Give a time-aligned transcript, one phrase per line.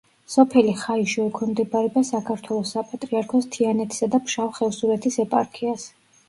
[0.35, 5.87] სოფელი ხაიშო ექვემდებარება საქართველოს საპატრიარქოს თიანეთისა და ფშავ-ხევსურეთის ეპარქიას.